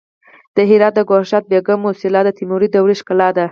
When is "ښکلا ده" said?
2.99-3.45